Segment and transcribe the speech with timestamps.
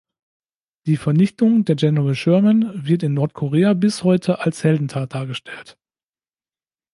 [0.87, 5.77] Die Vernichtung der "General Sherman" wird in Nordkorea bis heute als Heldentat dargestellt.